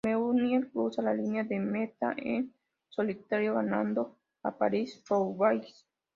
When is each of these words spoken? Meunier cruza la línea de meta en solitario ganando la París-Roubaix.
Meunier 0.07 0.67
cruza 0.71 1.03
la 1.03 1.13
línea 1.13 1.43
de 1.43 1.59
meta 1.59 2.15
en 2.17 2.55
solitario 2.89 3.53
ganando 3.53 4.17
la 4.43 4.57
París-Roubaix. 4.57 5.85